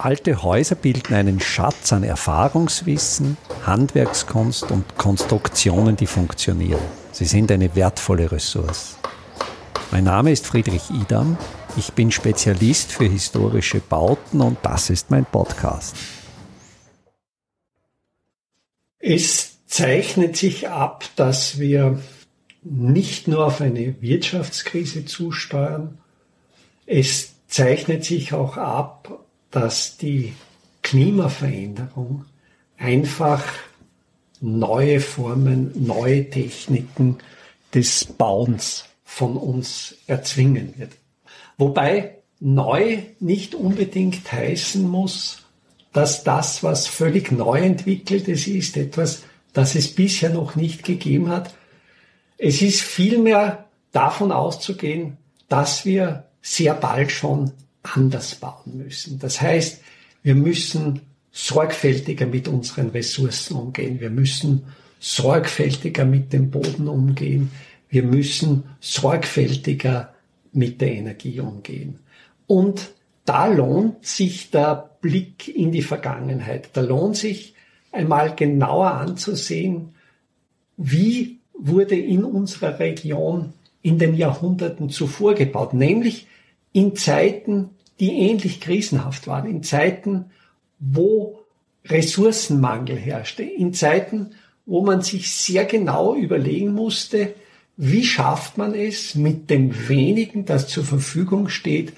Alte 0.00 0.44
Häuser 0.44 0.76
bilden 0.76 1.12
einen 1.12 1.40
Schatz 1.40 1.92
an 1.92 2.04
Erfahrungswissen, 2.04 3.36
Handwerkskunst 3.66 4.70
und 4.70 4.96
Konstruktionen, 4.96 5.96
die 5.96 6.06
funktionieren. 6.06 6.80
Sie 7.10 7.24
sind 7.24 7.50
eine 7.50 7.74
wertvolle 7.74 8.30
Ressource. 8.30 8.96
Mein 9.90 10.04
Name 10.04 10.30
ist 10.30 10.46
Friedrich 10.46 10.88
Idam. 10.90 11.36
Ich 11.76 11.94
bin 11.94 12.12
Spezialist 12.12 12.92
für 12.92 13.06
historische 13.06 13.80
Bauten 13.80 14.40
und 14.40 14.58
das 14.62 14.88
ist 14.88 15.10
mein 15.10 15.24
Podcast. 15.24 15.96
Es 19.00 19.66
zeichnet 19.66 20.36
sich 20.36 20.68
ab, 20.68 21.06
dass 21.16 21.58
wir 21.58 21.98
nicht 22.62 23.26
nur 23.26 23.46
auf 23.46 23.60
eine 23.60 24.00
Wirtschaftskrise 24.00 25.06
zusteuern. 25.06 25.98
Es 26.86 27.32
zeichnet 27.48 28.04
sich 28.04 28.32
auch 28.32 28.56
ab, 28.56 29.24
dass 29.50 29.96
die 29.96 30.34
Klimaveränderung 30.82 32.24
einfach 32.76 33.44
neue 34.40 35.00
Formen, 35.00 35.72
neue 35.86 36.30
Techniken 36.30 37.18
des 37.74 38.04
Bauens 38.04 38.84
von 39.04 39.36
uns 39.36 39.96
erzwingen 40.06 40.74
wird. 40.78 40.92
Wobei 41.56 42.18
neu 42.40 42.98
nicht 43.20 43.54
unbedingt 43.54 44.30
heißen 44.30 44.86
muss, 44.88 45.42
dass 45.92 46.22
das, 46.22 46.62
was 46.62 46.86
völlig 46.86 47.32
neu 47.32 47.58
entwickeltes 47.58 48.46
ist, 48.46 48.76
etwas, 48.76 49.24
das 49.52 49.74
es 49.74 49.94
bisher 49.94 50.30
noch 50.30 50.54
nicht 50.54 50.84
gegeben 50.84 51.30
hat. 51.30 51.54
Es 52.36 52.62
ist 52.62 52.80
vielmehr 52.82 53.66
davon 53.90 54.30
auszugehen, 54.30 55.16
dass 55.48 55.84
wir 55.84 56.28
sehr 56.40 56.74
bald 56.74 57.10
schon 57.10 57.52
anders 57.94 58.34
bauen 58.36 58.76
müssen. 58.76 59.18
Das 59.18 59.40
heißt, 59.40 59.82
wir 60.22 60.34
müssen 60.34 61.00
sorgfältiger 61.30 62.26
mit 62.26 62.48
unseren 62.48 62.88
Ressourcen 62.90 63.56
umgehen. 63.56 64.00
Wir 64.00 64.10
müssen 64.10 64.64
sorgfältiger 64.98 66.04
mit 66.04 66.32
dem 66.32 66.50
Boden 66.50 66.88
umgehen. 66.88 67.50
Wir 67.88 68.02
müssen 68.02 68.64
sorgfältiger 68.80 70.14
mit 70.52 70.80
der 70.80 70.92
Energie 70.92 71.40
umgehen. 71.40 72.00
Und 72.46 72.90
da 73.24 73.46
lohnt 73.46 74.04
sich 74.04 74.50
der 74.50 74.90
Blick 75.00 75.48
in 75.48 75.70
die 75.70 75.82
Vergangenheit. 75.82 76.70
Da 76.72 76.80
lohnt 76.80 77.16
sich 77.16 77.54
einmal 77.92 78.34
genauer 78.34 78.92
anzusehen, 78.92 79.94
wie 80.76 81.38
wurde 81.52 81.96
in 81.96 82.24
unserer 82.24 82.78
Region 82.78 83.52
in 83.82 83.98
den 83.98 84.14
Jahrhunderten 84.14 84.90
zuvor 84.90 85.34
gebaut, 85.34 85.74
nämlich 85.74 86.26
in 86.72 86.96
Zeiten, 86.96 87.70
die 88.00 88.12
ähnlich 88.12 88.60
krisenhaft 88.60 89.26
waren, 89.26 89.48
in 89.48 89.62
Zeiten, 89.62 90.26
wo 90.78 91.40
Ressourcenmangel 91.86 92.96
herrschte, 92.96 93.42
in 93.42 93.74
Zeiten, 93.74 94.30
wo 94.66 94.82
man 94.82 95.02
sich 95.02 95.30
sehr 95.30 95.64
genau 95.64 96.14
überlegen 96.14 96.72
musste, 96.72 97.34
wie 97.76 98.04
schafft 98.04 98.58
man 98.58 98.74
es, 98.74 99.14
mit 99.14 99.50
dem 99.50 99.88
wenigen, 99.88 100.44
das 100.44 100.68
zur 100.68 100.84
Verfügung 100.84 101.48
steht, 101.48 101.92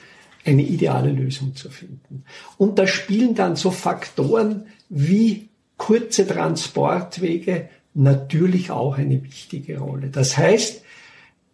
eine 0.44 0.62
ideale 0.62 1.10
Lösung 1.10 1.54
zu 1.56 1.70
finden. 1.70 2.24
Und 2.58 2.78
da 2.78 2.86
spielen 2.86 3.34
dann 3.34 3.56
so 3.56 3.70
Faktoren 3.70 4.66
wie 4.88 5.48
kurze 5.76 6.26
Transportwege 6.26 7.68
natürlich 7.94 8.70
auch 8.70 8.98
eine 8.98 9.22
wichtige 9.24 9.78
Rolle. 9.78 10.08
Das 10.08 10.36
heißt, 10.36 10.82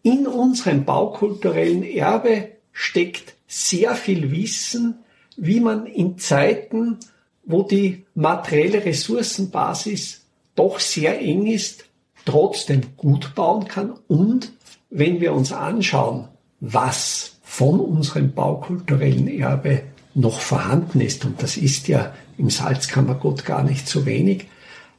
in 0.02 0.26
unserem 0.26 0.84
baukulturellen 0.84 1.82
Erbe 1.82 2.48
steckt 2.72 3.35
sehr 3.46 3.94
viel 3.94 4.30
Wissen, 4.30 4.98
wie 5.36 5.60
man 5.60 5.86
in 5.86 6.18
Zeiten, 6.18 6.98
wo 7.44 7.62
die 7.62 8.04
materielle 8.14 8.84
Ressourcenbasis 8.84 10.22
doch 10.54 10.80
sehr 10.80 11.20
eng 11.20 11.46
ist, 11.46 11.84
trotzdem 12.24 12.96
gut 12.96 13.34
bauen 13.34 13.68
kann. 13.68 13.94
Und 14.08 14.52
wenn 14.90 15.20
wir 15.20 15.32
uns 15.32 15.52
anschauen, 15.52 16.28
was 16.60 17.36
von 17.42 17.78
unserem 17.78 18.32
baukulturellen 18.32 19.28
Erbe 19.28 19.82
noch 20.14 20.40
vorhanden 20.40 21.00
ist, 21.00 21.24
und 21.24 21.42
das 21.42 21.56
ist 21.56 21.88
ja 21.88 22.14
im 22.38 22.50
Salzkammergut 22.50 23.44
gar 23.44 23.62
nicht 23.62 23.86
so 23.88 24.06
wenig, 24.06 24.48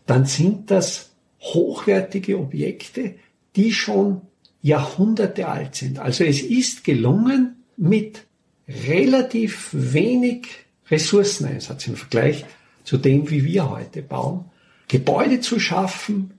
dann 0.06 0.26
sind 0.26 0.72
das 0.72 1.10
hochwertige 1.42 2.40
Objekte, 2.40 3.16
die 3.56 3.74
schon 3.74 4.22
Jahrhunderte 4.62 5.48
alt 5.48 5.76
sind. 5.76 6.00
Also 6.00 6.24
es 6.24 6.42
ist 6.42 6.84
gelungen, 6.84 7.64
mit 7.78 8.27
relativ 8.68 9.70
wenig 9.72 10.48
Ressourceneinsatz 10.90 11.88
im 11.88 11.96
Vergleich 11.96 12.46
zu 12.84 12.98
dem, 12.98 13.30
wie 13.30 13.44
wir 13.44 13.70
heute 13.70 14.02
bauen, 14.02 14.46
Gebäude 14.88 15.42
zu 15.42 15.60
schaffen, 15.60 16.32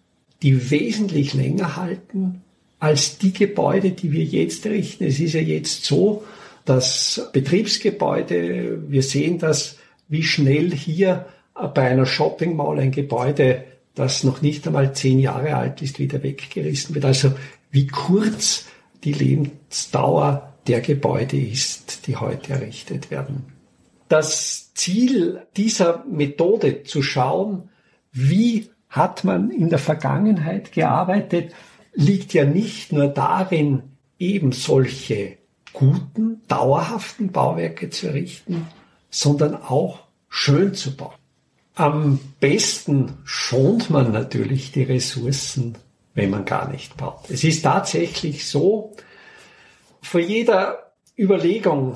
die 0.43 0.71
wesentlich 0.71 1.35
länger 1.35 1.77
halten 1.77 2.43
als 2.79 3.19
die 3.19 3.33
Gebäude, 3.33 3.91
die 3.91 4.13
wir 4.13 4.25
jetzt 4.25 4.65
richten. 4.67 5.05
Es 5.05 5.19
ist 5.19 5.35
ja 5.35 5.41
jetzt 5.41 5.85
so, 5.85 6.25
dass 6.65 7.29
Betriebsgebäude, 7.33 8.83
wir 8.89 9.03
sehen 9.03 9.39
das, 9.39 9.79
wie 10.09 10.23
schnell 10.23 10.71
hier 10.71 11.27
bei 11.55 11.89
einer 11.89 12.07
Shopping 12.07 12.55
Mall 12.55 12.79
ein 12.79 12.93
Gebäude, 12.93 13.65
das 13.95 14.23
noch 14.23 14.43
nicht 14.43 14.67
einmal 14.67 14.95
zehn 14.95 15.19
Jahre 15.19 15.57
alt 15.57 15.83
ist, 15.83 15.99
wieder 15.99 16.23
weggerissen 16.23 16.95
wird. 16.95 17.05
Also 17.05 17.33
wie 17.71 17.89
kurz 17.89 18.67
die 19.03 19.13
Lebensdauer 19.13 20.55
der 20.69 20.81
Gebäude 20.81 21.39
ist, 21.39 22.07
die 22.07 22.17
heute 22.17 22.53
errichtet 22.53 23.11
werden. 23.11 23.53
Das 24.09 24.73
Ziel 24.75 25.43
dieser 25.57 26.05
Methode 26.05 26.85
zu 26.85 27.03
schauen, 27.03 27.71
wie 28.13 28.71
hat 28.89 29.25
man 29.25 29.51
in 29.51 29.69
der 29.69 29.79
Vergangenheit 29.79 30.73
gearbeitet, 30.73 31.53
liegt 31.95 32.33
ja 32.33 32.45
nicht 32.45 32.93
nur 32.93 33.09
darin, 33.09 33.83
eben 34.19 34.53
solche 34.53 35.39
guten, 35.73 36.43
dauerhaften 36.49 37.31
Bauwerke 37.31 37.91
zu 37.91 38.09
errichten, 38.09 38.67
sondern 39.11 39.55
auch 39.55 40.01
schön 40.29 40.75
zu 40.75 40.97
bauen. 40.97 41.15
Am 41.75 42.19
besten 42.41 43.15
schont 43.25 43.91
man 43.91 44.13
natürlich 44.13 44.73
die 44.73 44.83
Ressourcen, 44.83 45.77
wenn 46.15 46.31
man 46.31 46.45
gar 46.45 46.71
nicht 46.71 46.97
baut. 46.97 47.31
Es 47.31 47.45
ist 47.45 47.63
tatsächlich 47.63 48.47
so, 48.49 48.97
vor 50.03 50.21
jeder 50.21 50.93
Überlegung, 51.19 51.95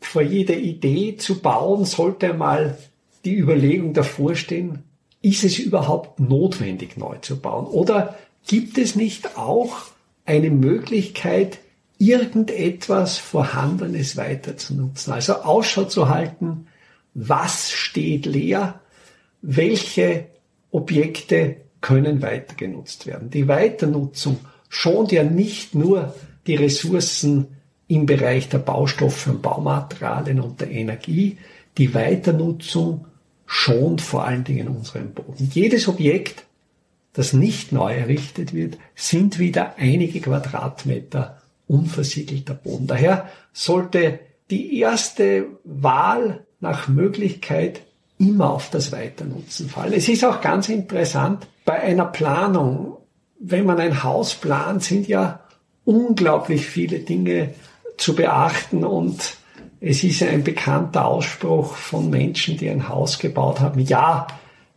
vor 0.00 0.22
jeder 0.22 0.56
Idee 0.56 1.16
zu 1.16 1.40
bauen, 1.40 1.84
sollte 1.84 2.30
einmal 2.30 2.78
die 3.24 3.36
Überlegung 3.36 3.92
davor 3.92 4.34
stehen, 4.34 4.84
ist 5.22 5.44
es 5.44 5.58
überhaupt 5.58 6.20
notwendig, 6.20 6.96
neu 6.96 7.18
zu 7.18 7.38
bauen? 7.38 7.66
Oder 7.66 8.16
gibt 8.46 8.78
es 8.78 8.96
nicht 8.96 9.36
auch 9.36 9.82
eine 10.24 10.50
Möglichkeit, 10.50 11.58
irgendetwas 11.98 13.18
Vorhandenes 13.18 14.16
weiter 14.16 14.56
zu 14.56 14.74
nutzen? 14.74 15.12
Also 15.12 15.34
Ausschau 15.34 15.84
zu 15.84 16.08
halten, 16.08 16.66
was 17.12 17.70
steht 17.70 18.24
leer, 18.24 18.80
welche 19.42 20.26
Objekte 20.70 21.56
können 21.80 22.22
weiter 22.22 22.54
genutzt 22.54 23.06
werden. 23.06 23.30
Die 23.30 23.48
Weiternutzung 23.48 24.38
schont 24.68 25.12
ja 25.12 25.24
nicht 25.24 25.74
nur 25.74 26.14
die 26.50 26.56
Ressourcen 26.56 27.46
im 27.86 28.06
Bereich 28.06 28.48
der 28.48 28.58
Baustoffe 28.58 29.28
und 29.28 29.40
Baumaterialien 29.40 30.40
und 30.40 30.60
der 30.60 30.70
Energie. 30.70 31.38
Die 31.78 31.94
Weiternutzung 31.94 33.06
schont 33.46 34.00
vor 34.00 34.24
allen 34.24 34.42
Dingen 34.42 34.66
unseren 34.66 35.14
Boden. 35.14 35.48
Jedes 35.52 35.86
Objekt, 35.86 36.44
das 37.12 37.32
nicht 37.32 37.70
neu 37.70 37.94
errichtet 37.94 38.52
wird, 38.52 38.78
sind 38.96 39.38
wieder 39.38 39.76
einige 39.78 40.20
Quadratmeter 40.20 41.40
unversiegelter 41.68 42.54
Boden. 42.54 42.88
Daher 42.88 43.28
sollte 43.52 44.18
die 44.50 44.80
erste 44.80 45.46
Wahl 45.62 46.46
nach 46.58 46.88
Möglichkeit 46.88 47.82
immer 48.18 48.50
auf 48.50 48.70
das 48.70 48.90
Weiternutzen 48.90 49.68
fallen. 49.68 49.92
Es 49.92 50.08
ist 50.08 50.24
auch 50.24 50.40
ganz 50.40 50.68
interessant, 50.68 51.46
bei 51.64 51.80
einer 51.80 52.06
Planung, 52.06 52.96
wenn 53.38 53.66
man 53.66 53.78
ein 53.78 54.02
Haus 54.02 54.34
plant, 54.34 54.82
sind 54.82 55.06
ja 55.06 55.39
unglaublich 55.90 56.66
viele 56.66 57.00
Dinge 57.00 57.54
zu 57.96 58.14
beachten 58.14 58.84
und 58.84 59.36
es 59.80 60.04
ist 60.04 60.22
ein 60.22 60.44
bekannter 60.44 61.06
Ausspruch 61.06 61.74
von 61.74 62.10
Menschen, 62.10 62.56
die 62.56 62.70
ein 62.70 62.88
Haus 62.88 63.18
gebaut 63.18 63.58
haben. 63.58 63.80
Ja, 63.80 64.28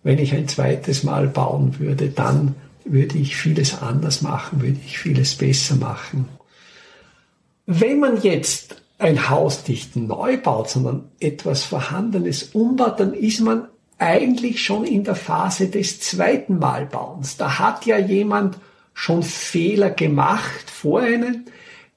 wenn 0.02 0.18
ich 0.18 0.34
ein 0.34 0.48
zweites 0.48 1.04
Mal 1.04 1.28
bauen 1.28 1.78
würde, 1.80 2.10
dann 2.10 2.56
würde 2.84 3.20
ich 3.20 3.36
vieles 3.36 3.82
anders 3.82 4.22
machen, 4.22 4.62
würde 4.62 4.80
ich 4.86 4.98
vieles 4.98 5.36
besser 5.36 5.76
machen. 5.76 6.28
Wenn 7.68 8.00
man 8.00 8.22
jetzt 8.22 8.82
ein 8.98 9.30
Haus 9.30 9.68
nicht 9.68 9.96
neu 9.96 10.38
baut, 10.38 10.70
sondern 10.70 11.12
etwas 11.20 11.64
Vorhandenes 11.64 12.44
umbaut, 12.54 13.00
dann 13.00 13.14
ist 13.14 13.40
man 13.40 13.68
eigentlich 14.00 14.64
schon 14.64 14.84
in 14.84 15.04
der 15.04 15.16
Phase 15.16 15.68
des 15.68 16.00
zweiten 16.00 16.58
Malbauens. 16.58 17.38
Da 17.38 17.60
hat 17.60 17.86
ja 17.86 17.98
jemand 17.98 18.58
schon 18.94 19.24
Fehler 19.24 19.90
gemacht 19.90 20.70
vor 20.70 21.02
einem. 21.02 21.46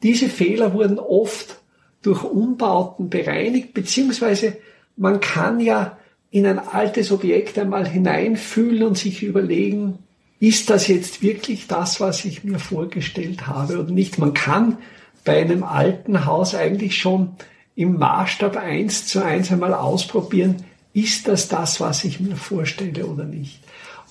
Diese 0.03 0.29
Fehler 0.29 0.73
wurden 0.73 0.99
oft 0.99 1.61
durch 2.03 2.23
Umbauten 2.23 3.11
bereinigt, 3.11 3.75
beziehungsweise 3.75 4.57
man 4.97 5.21
kann 5.21 5.61
ja 5.61 5.99
in 6.31 6.47
ein 6.47 6.59
altes 6.59 7.11
Objekt 7.13 7.59
einmal 7.59 7.87
hineinfühlen 7.89 8.83
und 8.83 8.99
sich 8.99 9.23
überlegen, 9.23 9.99
ist 10.39 10.69
das 10.71 10.87
jetzt 10.87 11.23
wirklich 11.23 11.67
das, 11.67 12.01
was 12.01 12.25
ich 12.25 12.45
mir 12.45 12.59
vorgestellt 12.59 13.47
habe 13.47 13.79
oder 13.79 13.91
nicht? 13.91 14.19
Man 14.19 14.35
kann 14.35 14.79
bei 15.25 15.41
einem 15.41 15.65
alten 15.65 16.27
Haus 16.27 16.55
eigentlich 16.55 16.99
schon 16.99 17.37
im 17.75 17.99
Maßstab 17.99 18.57
eins 18.57 19.07
zu 19.07 19.23
eins 19.23 19.51
einmal 19.51 19.75
ausprobieren, 19.75 20.65
ist 20.93 21.29
das 21.29 21.49
das, 21.49 21.81
was 21.81 22.05
ich 22.05 22.21
mir 22.21 22.37
vorstelle 22.37 23.07
oder 23.07 23.25
nicht? 23.25 23.61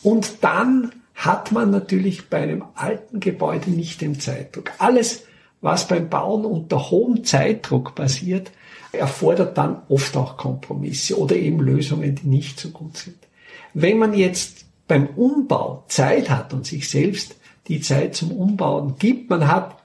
Und 0.04 0.44
dann 0.44 0.92
hat 1.15 1.51
man 1.51 1.71
natürlich 1.71 2.29
bei 2.29 2.41
einem 2.41 2.65
alten 2.75 3.19
Gebäude 3.19 3.71
nicht 3.71 4.01
den 4.01 4.19
Zeitdruck. 4.19 4.71
Alles, 4.77 5.23
was 5.62 5.88
beim 5.88 6.09
Bauen 6.09 6.45
unter 6.45 6.91
hohem 6.91 7.23
Zeitdruck 7.23 7.95
passiert, 7.95 8.51
erfordert 8.91 9.57
dann 9.57 9.81
oft 9.89 10.15
auch 10.17 10.38
Kompromisse 10.38 11.17
oder 11.17 11.35
eben 11.35 11.59
Lösungen, 11.59 12.15
die 12.15 12.27
nicht 12.27 12.59
so 12.59 12.69
gut 12.69 12.97
sind. 12.97 13.17
Wenn 13.73 13.97
man 13.97 14.13
jetzt 14.13 14.65
beim 14.88 15.07
Umbau 15.07 15.85
Zeit 15.88 16.29
hat 16.29 16.53
und 16.53 16.65
sich 16.65 16.89
selbst 16.89 17.35
die 17.67 17.81
Zeit 17.81 18.15
zum 18.15 18.31
Umbauen 18.31 18.95
gibt, 19.00 19.29
man 19.29 19.47
hat 19.47 19.77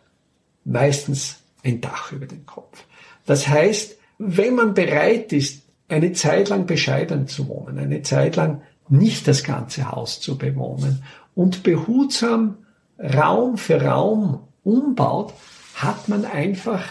meistens 0.65 1.39
ein 1.65 1.81
Dach 1.81 2.13
über 2.13 2.27
den 2.27 2.45
Kopf. 2.45 2.85
Das 3.25 3.49
heißt, 3.49 3.97
wenn 4.19 4.55
man 4.55 4.75
bereit 4.75 5.33
ist, 5.33 5.63
eine 5.89 6.13
Zeit 6.13 6.49
lang 6.49 6.67
bescheiden 6.67 7.27
zu 7.27 7.49
wohnen, 7.49 7.79
eine 7.79 8.03
Zeit 8.03 8.37
lang 8.37 8.63
nicht 8.89 9.27
das 9.29 9.45
ganze 9.45 9.91
Haus 9.91 10.21
zu 10.21 10.37
bewohnen 10.37 11.03
und 11.35 11.63
behutsam 11.63 12.59
Raum 12.99 13.57
für 13.57 13.83
Raum 13.83 14.41
umbaut, 14.63 15.33
hat 15.75 16.09
man 16.09 16.25
einfach 16.25 16.85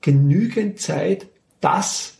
genügend 0.00 0.80
Zeit, 0.80 1.26
das 1.60 2.18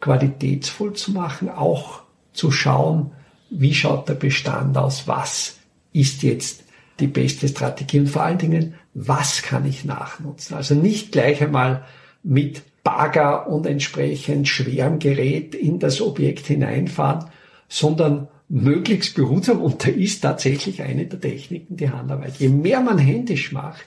qualitätsvoll 0.00 0.92
zu 0.94 1.12
machen, 1.12 1.48
auch 1.48 2.02
zu 2.32 2.50
schauen, 2.50 3.12
wie 3.50 3.74
schaut 3.74 4.08
der 4.08 4.14
Bestand 4.14 4.76
aus, 4.76 5.06
was 5.08 5.58
ist 5.92 6.22
jetzt 6.22 6.64
die 7.00 7.06
beste 7.06 7.48
Strategie 7.48 8.00
und 8.00 8.08
vor 8.08 8.22
allen 8.22 8.38
Dingen, 8.38 8.74
was 8.94 9.42
kann 9.42 9.66
ich 9.66 9.84
nachnutzen. 9.84 10.54
Also 10.54 10.74
nicht 10.74 11.12
gleich 11.12 11.42
einmal 11.42 11.84
mit 12.22 12.62
Bagger 12.82 13.48
und 13.48 13.66
entsprechend 13.66 14.48
schwerem 14.48 14.98
Gerät 14.98 15.54
in 15.54 15.78
das 15.78 16.00
Objekt 16.00 16.46
hineinfahren, 16.46 17.26
sondern 17.68 18.28
möglichst 18.48 19.14
behutsam. 19.14 19.60
Und 19.60 19.84
da 19.84 19.90
ist 19.90 20.20
tatsächlich 20.20 20.82
eine 20.82 21.06
der 21.06 21.20
Techniken 21.20 21.76
die 21.76 21.90
Handarbeit. 21.90 22.36
Je 22.36 22.48
mehr 22.48 22.80
man 22.80 22.98
händisch 22.98 23.52
macht, 23.52 23.86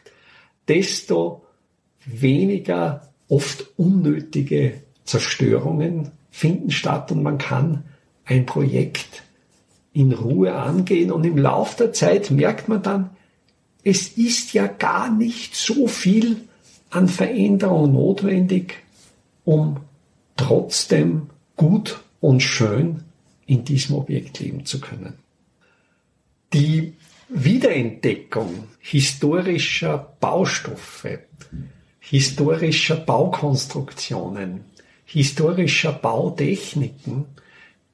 desto 0.68 1.46
weniger 2.06 3.10
oft 3.28 3.68
unnötige 3.78 4.82
Zerstörungen 5.06 6.12
finden 6.32 6.72
statt. 6.72 7.12
Und 7.12 7.24
man 7.24 7.38
kann 7.38 7.84
ein 8.26 8.46
Projekt 8.46 9.24
in 9.94 10.12
Ruhe 10.14 10.54
angehen. 10.54 11.12
Und 11.12 11.26
im 11.26 11.38
Lauf 11.38 11.76
der 11.76 11.94
Zeit 11.94 12.32
merkt 12.32 12.68
man 12.68 12.82
dann, 12.82 13.10
es 13.84 14.10
ist 14.10 14.54
ja 14.54 14.68
gar 14.68 15.12
nicht 15.12 15.56
so 15.56 15.88
viel 15.88 16.38
an 16.90 17.08
Veränderung 17.08 17.94
notwendig, 17.94 18.76
um 19.46 19.78
trotzdem 20.36 21.30
gut 21.56 22.02
und 22.20 22.42
schön 22.42 23.04
in 23.50 23.66
diesem 23.66 23.96
Objekt 23.96 24.40
leben 24.40 24.64
zu 24.64 24.80
können. 24.80 25.16
Die 26.54 26.94
Wiederentdeckung 27.30 28.66
historischer 28.80 30.16
Baustoffe, 30.20 31.20
historischer 32.00 32.98
Baukonstruktionen, 32.98 34.66
historischer 35.04 35.94
Bautechniken 35.94 37.26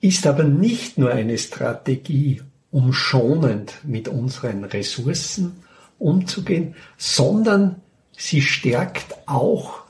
ist 0.01 0.27
aber 0.27 0.43
nicht 0.43 0.97
nur 0.97 1.11
eine 1.11 1.37
Strategie, 1.37 2.41
um 2.71 2.91
schonend 2.91 3.75
mit 3.83 4.09
unseren 4.09 4.65
Ressourcen 4.65 5.53
umzugehen, 5.99 6.75
sondern 6.97 7.81
sie 8.17 8.41
stärkt 8.41 9.15
auch 9.25 9.83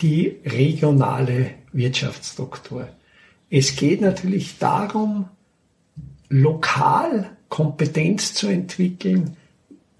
die 0.00 0.36
regionale 0.44 1.54
Wirtschaftsstruktur. 1.72 2.88
Es 3.50 3.76
geht 3.76 4.00
natürlich 4.00 4.58
darum, 4.58 5.26
lokal 6.28 7.30
Kompetenz 7.48 8.34
zu 8.34 8.48
entwickeln, 8.48 9.36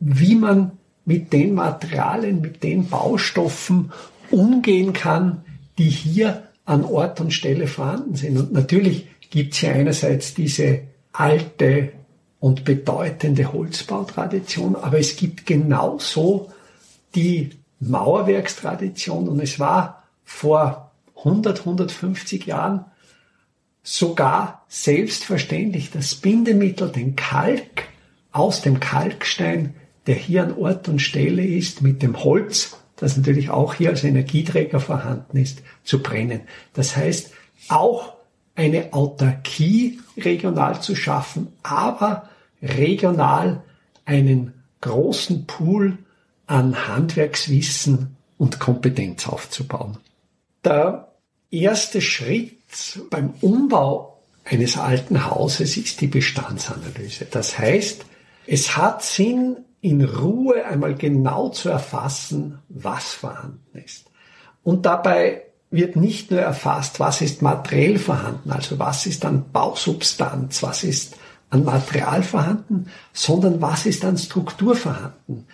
wie 0.00 0.34
man 0.34 0.72
mit 1.04 1.32
den 1.32 1.54
Materialien, 1.54 2.40
mit 2.42 2.62
den 2.62 2.88
Baustoffen 2.88 3.92
umgehen 4.30 4.92
kann, 4.92 5.42
die 5.78 5.88
hier 5.88 6.48
an 6.66 6.84
Ort 6.84 7.20
und 7.20 7.32
Stelle 7.32 7.66
vorhanden 7.66 8.14
sind. 8.14 8.36
Und 8.36 8.52
natürlich 8.52 9.06
gibt 9.30 9.54
es 9.54 9.60
hier 9.60 9.72
einerseits 9.72 10.34
diese 10.34 10.82
alte 11.12 11.92
und 12.40 12.64
bedeutende 12.64 13.52
Holzbautradition, 13.52 14.76
aber 14.76 14.98
es 14.98 15.16
gibt 15.16 15.46
genauso 15.46 16.52
die 17.14 17.50
Mauerwerkstradition 17.80 19.28
und 19.28 19.40
es 19.40 19.58
war 19.58 20.04
vor 20.24 20.92
100, 21.16 21.60
150 21.60 22.46
Jahren 22.46 22.84
sogar 23.90 24.66
selbstverständlich 24.68 25.90
das 25.90 26.14
Bindemittel, 26.14 26.90
den 26.90 27.16
Kalk 27.16 27.84
aus 28.32 28.60
dem 28.60 28.80
Kalkstein, 28.80 29.74
der 30.06 30.14
hier 30.14 30.42
an 30.42 30.56
Ort 30.58 30.88
und 30.88 31.00
Stelle 31.00 31.42
ist, 31.42 31.80
mit 31.80 32.02
dem 32.02 32.22
Holz 32.22 32.76
das 32.96 33.16
natürlich 33.16 33.48
auch 33.48 33.74
hier 33.74 33.90
als 33.90 34.04
Energieträger 34.04 34.80
vorhanden 34.80 35.36
ist, 35.38 35.62
zu 35.84 36.02
brennen. 36.02 36.42
Das 36.74 36.96
heißt, 36.96 37.32
auch 37.68 38.14
eine 38.56 38.92
Autarkie 38.92 40.00
regional 40.16 40.82
zu 40.82 40.96
schaffen, 40.96 41.52
aber 41.62 42.28
regional 42.60 43.62
einen 44.04 44.52
großen 44.80 45.46
Pool 45.46 45.98
an 46.46 46.88
Handwerkswissen 46.88 48.16
und 48.36 48.58
Kompetenz 48.58 49.28
aufzubauen. 49.28 49.98
Der 50.64 51.12
erste 51.50 52.00
Schritt 52.00 52.57
beim 53.10 53.34
Umbau 53.40 54.20
eines 54.44 54.76
alten 54.78 55.26
Hauses 55.26 55.76
ist 55.76 56.00
die 56.00 56.06
Bestandsanalyse. 56.06 57.26
Das 57.30 57.58
heißt, 57.58 58.04
es 58.46 58.76
hat 58.76 59.02
Sinn, 59.02 59.56
in 59.80 60.04
Ruhe 60.04 60.64
einmal 60.64 60.94
genau 60.94 61.50
zu 61.50 61.68
erfassen, 61.68 62.58
was 62.68 63.12
vorhanden 63.12 63.78
ist. 63.78 64.06
Und 64.64 64.86
dabei 64.86 65.42
wird 65.70 65.96
nicht 65.96 66.30
nur 66.30 66.40
erfasst, 66.40 66.98
was 66.98 67.20
ist 67.20 67.42
materiell 67.42 67.98
vorhanden, 67.98 68.50
also 68.50 68.78
was 68.78 69.06
ist 69.06 69.24
an 69.24 69.50
Bausubstanz, 69.52 70.62
was 70.62 70.82
ist 70.82 71.16
an 71.50 71.64
Material 71.64 72.22
vorhanden, 72.22 72.90
sondern 73.12 73.60
was 73.60 73.86
ist 73.86 74.04
an 74.04 74.18
Struktur 74.18 74.74
vorhanden. 74.74 75.46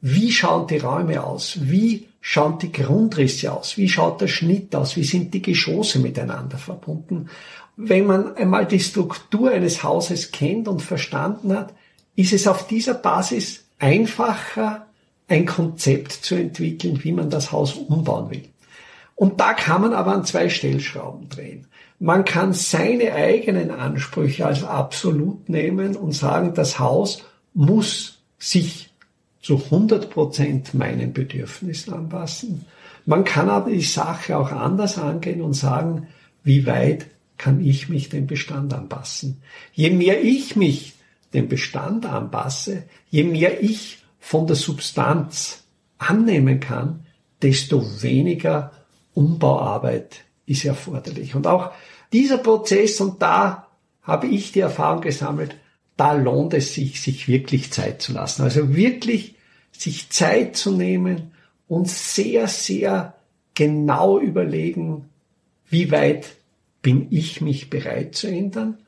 Wie 0.00 0.30
schauen 0.30 0.66
die 0.66 0.78
Räume 0.78 1.24
aus? 1.24 1.58
Wie 1.60 2.08
schauen 2.20 2.58
die 2.58 2.72
Grundrisse 2.72 3.52
aus? 3.52 3.76
Wie 3.76 3.88
schaut 3.88 4.20
der 4.20 4.28
Schnitt 4.28 4.74
aus? 4.74 4.96
Wie 4.96 5.04
sind 5.04 5.32
die 5.32 5.42
Geschosse 5.42 5.98
miteinander 5.98 6.58
verbunden? 6.58 7.28
Wenn 7.76 8.06
man 8.06 8.36
einmal 8.36 8.66
die 8.66 8.80
Struktur 8.80 9.50
eines 9.50 9.82
Hauses 9.82 10.32
kennt 10.32 10.68
und 10.68 10.82
verstanden 10.82 11.52
hat, 11.52 11.74
ist 12.14 12.32
es 12.32 12.46
auf 12.48 12.66
dieser 12.66 12.94
Basis 12.94 13.64
einfacher, 13.78 14.86
ein 15.28 15.44
Konzept 15.44 16.12
zu 16.12 16.34
entwickeln, 16.34 17.02
wie 17.02 17.12
man 17.12 17.30
das 17.30 17.52
Haus 17.52 17.74
umbauen 17.74 18.30
will. 18.30 18.44
Und 19.14 19.40
da 19.40 19.54
kann 19.54 19.80
man 19.80 19.92
aber 19.92 20.12
an 20.12 20.24
zwei 20.24 20.48
Stellschrauben 20.48 21.28
drehen. 21.28 21.66
Man 21.98 22.24
kann 22.24 22.52
seine 22.52 23.12
eigenen 23.12 23.70
Ansprüche 23.70 24.46
als 24.46 24.62
absolut 24.62 25.48
nehmen 25.48 25.96
und 25.96 26.12
sagen, 26.12 26.52
das 26.54 26.78
Haus 26.78 27.24
muss 27.54 28.18
sich 28.38 28.85
zu 29.46 29.62
100 29.62 30.10
Prozent 30.10 30.74
meinen 30.74 31.12
Bedürfnissen 31.12 31.94
anpassen. 31.94 32.64
Man 33.04 33.22
kann 33.22 33.48
aber 33.48 33.70
die 33.70 33.80
Sache 33.80 34.36
auch 34.36 34.50
anders 34.50 34.98
angehen 34.98 35.40
und 35.40 35.52
sagen, 35.52 36.08
wie 36.42 36.66
weit 36.66 37.06
kann 37.38 37.64
ich 37.64 37.88
mich 37.88 38.08
dem 38.08 38.26
Bestand 38.26 38.74
anpassen. 38.74 39.40
Je 39.72 39.90
mehr 39.90 40.24
ich 40.24 40.56
mich 40.56 40.94
den 41.32 41.48
Bestand 41.48 42.06
anpasse, 42.06 42.82
je 43.08 43.22
mehr 43.22 43.62
ich 43.62 43.98
von 44.18 44.48
der 44.48 44.56
Substanz 44.56 45.62
annehmen 45.98 46.58
kann, 46.58 47.06
desto 47.40 48.02
weniger 48.02 48.72
Umbauarbeit 49.14 50.24
ist 50.46 50.64
erforderlich. 50.64 51.36
Und 51.36 51.46
auch 51.46 51.70
dieser 52.12 52.38
Prozess, 52.38 53.00
und 53.00 53.22
da 53.22 53.68
habe 54.02 54.26
ich 54.26 54.50
die 54.50 54.58
Erfahrung 54.58 55.02
gesammelt, 55.02 55.54
da 55.96 56.14
lohnt 56.14 56.52
es 56.52 56.74
sich, 56.74 57.00
sich 57.00 57.28
wirklich 57.28 57.70
Zeit 57.70 58.02
zu 58.02 58.12
lassen. 58.12 58.42
Also 58.42 58.74
wirklich 58.74 59.35
sich 59.80 60.10
Zeit 60.10 60.56
zu 60.56 60.72
nehmen 60.72 61.32
und 61.68 61.88
sehr, 61.88 62.48
sehr 62.48 63.14
genau 63.54 64.18
überlegen, 64.18 65.08
wie 65.68 65.90
weit 65.90 66.36
bin 66.82 67.08
ich 67.10 67.40
mich 67.40 67.70
bereit 67.70 68.14
zu 68.14 68.28
ändern 68.28 68.78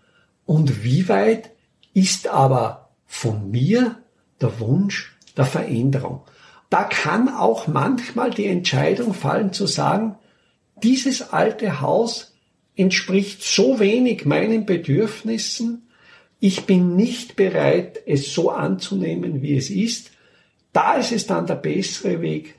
und 0.46 0.84
wie 0.84 1.08
weit 1.08 1.50
ist 1.94 2.28
aber 2.28 2.90
von 3.06 3.50
mir 3.50 3.96
der 4.40 4.60
Wunsch 4.60 5.16
der 5.36 5.46
Veränderung. 5.46 6.22
Da 6.70 6.84
kann 6.84 7.28
auch 7.28 7.66
manchmal 7.66 8.30
die 8.30 8.46
Entscheidung 8.46 9.14
fallen 9.14 9.52
zu 9.52 9.66
sagen, 9.66 10.16
dieses 10.82 11.32
alte 11.32 11.80
Haus 11.80 12.34
entspricht 12.76 13.42
so 13.42 13.80
wenig 13.80 14.24
meinen 14.26 14.66
Bedürfnissen, 14.66 15.88
ich 16.40 16.66
bin 16.66 16.94
nicht 16.94 17.34
bereit, 17.34 18.00
es 18.06 18.32
so 18.32 18.50
anzunehmen, 18.50 19.42
wie 19.42 19.56
es 19.56 19.70
ist, 19.70 20.12
da 20.72 20.94
ist 20.94 21.12
es 21.12 21.26
dann 21.26 21.46
der 21.46 21.56
bessere 21.56 22.20
Weg, 22.20 22.58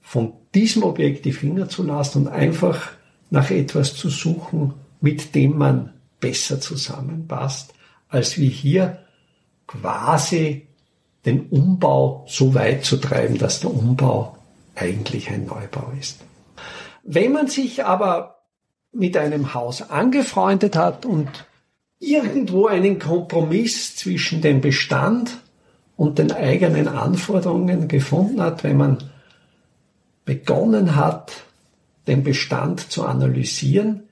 von 0.00 0.34
diesem 0.54 0.82
Objekt 0.82 1.24
die 1.24 1.32
Finger 1.32 1.68
zu 1.68 1.82
lassen 1.82 2.26
und 2.26 2.28
einfach 2.28 2.92
nach 3.30 3.50
etwas 3.50 3.94
zu 3.94 4.10
suchen, 4.10 4.74
mit 5.00 5.34
dem 5.34 5.58
man 5.58 5.94
besser 6.20 6.60
zusammenpasst, 6.60 7.74
als 8.08 8.38
wie 8.38 8.48
hier 8.48 9.00
quasi 9.66 10.68
den 11.24 11.46
Umbau 11.48 12.24
so 12.28 12.54
weit 12.54 12.84
zu 12.84 12.98
treiben, 12.98 13.38
dass 13.38 13.60
der 13.60 13.70
Umbau 13.70 14.36
eigentlich 14.74 15.30
ein 15.30 15.46
Neubau 15.46 15.92
ist. 15.98 16.20
Wenn 17.02 17.32
man 17.32 17.48
sich 17.48 17.84
aber 17.84 18.42
mit 18.92 19.16
einem 19.16 19.54
Haus 19.54 19.90
angefreundet 19.90 20.76
hat 20.76 21.04
und 21.06 21.28
irgendwo 21.98 22.66
einen 22.66 22.98
Kompromiss 22.98 23.96
zwischen 23.96 24.40
dem 24.40 24.60
Bestand 24.60 25.38
und 25.96 26.18
den 26.18 26.32
eigenen 26.32 26.88
Anforderungen 26.88 27.88
gefunden 27.88 28.40
hat, 28.40 28.64
wenn 28.64 28.76
man 28.76 28.98
begonnen 30.24 30.96
hat, 30.96 31.32
den 32.06 32.22
Bestand 32.22 32.90
zu 32.90 33.04
analysieren, 33.04 34.04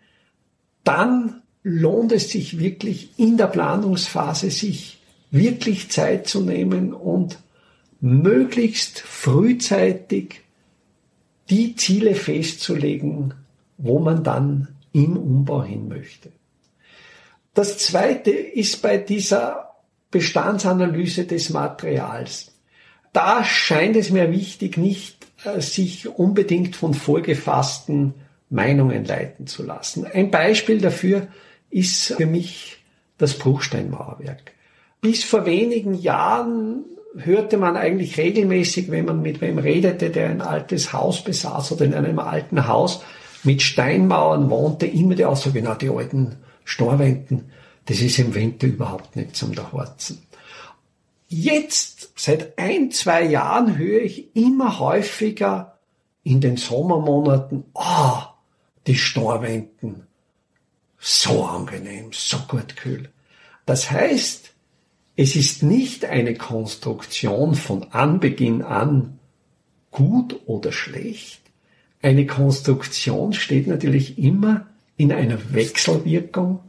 dann 0.85 1.43
lohnt 1.63 2.13
es 2.13 2.31
sich 2.31 2.59
wirklich 2.59 3.19
in 3.19 3.37
der 3.37 3.47
Planungsphase, 3.47 4.51
sich 4.51 5.01
wirklich 5.31 5.91
Zeit 5.91 6.27
zu 6.27 6.41
nehmen 6.41 6.93
und 6.93 7.39
möglichst 8.01 9.01
frühzeitig 9.01 10.41
die 11.51 11.77
Ziele 11.77 12.15
festzulegen, 12.15 13.35
wo 13.79 13.99
man 13.99 14.25
dann 14.25 14.69
im 14.93 15.17
Umbau 15.17 15.63
hin 15.63 15.89
möchte. 15.89 16.31
Das 17.55 17.79
zweite 17.79 18.31
ist 18.31 18.83
bei 18.83 18.97
dieser 18.97 19.72
Bestandsanalyse 20.13 21.25
des 21.25 21.51
Materials. 21.51 22.53
Da 23.13 23.43
scheint 23.43 23.97
es 23.97 24.11
mir 24.11 24.31
wichtig, 24.31 24.77
nicht 24.77 25.27
äh, 25.45 25.61
sich 25.61 26.09
unbedingt 26.09 26.77
von 26.77 26.95
vorgefassten 26.95 28.15
Meinungen 28.49 29.05
leiten 29.05 29.49
zu 29.49 29.65
lassen. 29.65 30.07
Ein 30.07 30.31
Beispiel 30.31 30.81
dafür 30.81 31.27
ist 31.71 32.15
für 32.15 32.27
mich 32.27 32.77
das 33.19 33.39
Bruchsteinmauerwerk. 33.39 34.53
Bis 35.01 35.25
vor 35.25 35.47
wenigen 35.47 35.95
Jahren 35.95 36.85
hörte 37.17 37.57
man 37.59 37.77
eigentlich 37.77 38.17
regelmäßig, 38.19 38.91
wenn 38.91 39.07
man 39.07 39.23
mit 39.23 39.41
wem 39.41 39.59
redete, 39.59 40.11
der 40.11 40.31
ein 40.31 40.41
altes 40.41 40.93
Haus 40.93 41.25
besaß 41.25 41.73
oder 41.73 41.85
in 41.85 41.95
einem 41.95 42.19
alten 42.19 42.69
Haus 42.69 43.03
mit 43.45 43.63
Steinmauern 43.63 44.49
wohnte, 44.51 44.87
immer 44.87 45.15
die 45.15 45.25
Aussage, 45.25 45.61
na, 45.63 45.75
die 45.75 45.91
alten 45.91 46.37
Storwänden, 46.65 47.51
das 47.87 48.01
ist 48.01 48.19
im 48.19 48.35
Winter 48.35 48.67
überhaupt 48.67 49.17
nicht 49.17 49.37
zum 49.37 49.55
Horzen. 49.73 50.23
Jetzt, 51.29 52.11
seit 52.17 52.59
ein, 52.59 52.91
zwei 52.91 53.25
Jahren, 53.25 53.79
höre 53.79 54.03
ich 54.03 54.37
immer 54.37 54.79
häufiger 54.79 55.79
in 56.23 56.41
den 56.41 56.57
Sommermonaten, 56.57 57.65
ah, 57.75 58.23
oh, 58.23 58.29
die 58.87 58.97
Storwänden, 58.97 60.07
so 60.99 61.45
angenehm, 61.45 62.11
so 62.13 62.39
gut 62.49 62.77
kühl. 62.77 63.09
Das 63.67 63.91
heißt, 63.91 64.53
es 65.17 65.37
ist 65.37 65.63
nicht 65.63 66.05
eine 66.05 66.35
Konstruktion 66.35 67.55
von 67.55 67.85
Anbeginn 67.93 68.63
an 68.63 69.19
gut 69.91 70.41
oder 70.47 70.73
schlecht. 70.73 71.41
Eine 72.03 72.27
Konstruktion 72.27 73.33
steht 73.33 73.67
natürlich 73.67 74.19
immer 74.19 74.67
in 74.97 75.13
einer 75.13 75.53
Wechselwirkung 75.53 76.61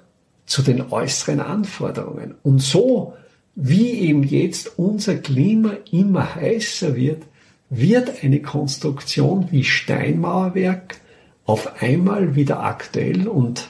zu 0.45 0.61
den 0.61 0.91
äußeren 0.91 1.39
Anforderungen. 1.39 2.35
Und 2.43 2.61
so 2.61 3.13
wie 3.55 3.91
eben 3.91 4.23
jetzt 4.23 4.77
unser 4.77 5.15
Klima 5.15 5.73
immer 5.91 6.35
heißer 6.35 6.95
wird, 6.95 7.23
wird 7.69 8.23
eine 8.23 8.41
Konstruktion 8.41 9.47
wie 9.51 9.63
Steinmauerwerk 9.63 10.99
auf 11.45 11.81
einmal 11.81 12.35
wieder 12.35 12.63
aktuell 12.63 13.27
und 13.27 13.69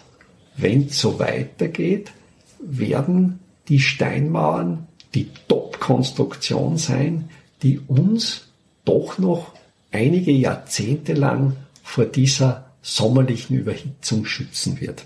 wenn 0.56 0.88
es 0.88 1.00
so 1.00 1.20
weitergeht, 1.20 2.12
werden 2.60 3.40
die 3.68 3.80
Steinmauern 3.80 4.88
die 5.16 5.30
Top-Konstruktion 5.48 6.78
sein, 6.78 7.30
die 7.62 7.80
uns 7.80 8.50
doch 8.86 9.18
noch 9.18 9.54
einige 9.92 10.32
Jahrzehnte 10.32 11.14
lang 11.14 11.56
vor 11.82 12.06
dieser 12.06 12.72
sommerlichen 12.82 13.58
Überhitzung 13.58 14.26
schützen 14.26 14.80
wird. 14.80 15.06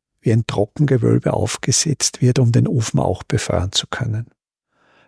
wie 0.21 0.31
ein 0.31 0.45
Trockengewölbe 0.47 1.33
aufgesetzt 1.33 2.21
wird, 2.21 2.39
um 2.39 2.51
den 2.51 2.67
Ofen 2.67 2.99
auch 2.99 3.23
befeuern 3.23 3.71
zu 3.71 3.87
können. 3.87 4.27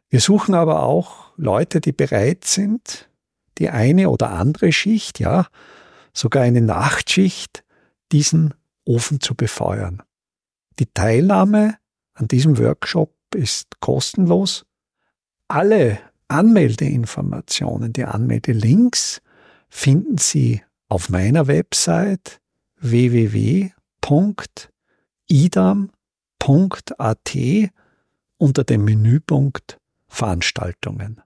Wir 0.09 0.19
suchen 0.19 0.53
aber 0.53 0.83
auch 0.83 1.31
Leute, 1.37 1.81
die 1.81 1.91
bereit 1.91 2.45
sind, 2.45 3.09
die 3.57 3.69
eine 3.69 4.09
oder 4.09 4.31
andere 4.31 4.71
Schicht, 4.71 5.19
ja, 5.19 5.47
sogar 6.13 6.43
eine 6.43 6.61
Nachtschicht, 6.61 7.63
diesen 8.11 8.53
Ofen 8.85 9.21
zu 9.21 9.35
befeuern. 9.35 10.03
Die 10.79 10.87
Teilnahme 10.87 11.77
an 12.13 12.27
diesem 12.27 12.57
Workshop 12.57 13.13
ist 13.35 13.79
kostenlos. 13.79 14.65
Alle 15.47 15.99
Anmeldeinformationen, 16.27 17.93
die 17.93 18.05
Anmeldelinks 18.05 19.21
finden 19.69 20.17
Sie 20.17 20.63
auf 20.89 21.09
meiner 21.09 21.47
Website 21.47 22.39
www.idam.at 25.29 26.93
unter 28.37 28.63
dem 28.63 28.85
Menüpunkt 28.85 29.77
Veranstaltungen. 30.07 31.21